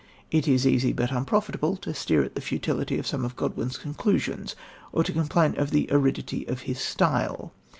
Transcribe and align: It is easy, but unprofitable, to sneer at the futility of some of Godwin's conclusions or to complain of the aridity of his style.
It 0.31 0.47
is 0.47 0.65
easy, 0.65 0.93
but 0.93 1.11
unprofitable, 1.11 1.75
to 1.77 1.93
sneer 1.93 2.23
at 2.23 2.33
the 2.33 2.41
futility 2.41 2.97
of 2.97 3.05
some 3.05 3.23
of 3.23 3.35
Godwin's 3.35 3.77
conclusions 3.77 4.55
or 4.91 5.03
to 5.03 5.13
complain 5.13 5.55
of 5.59 5.69
the 5.69 5.87
aridity 5.91 6.43
of 6.47 6.61
his 6.61 6.79
style. 6.79 7.53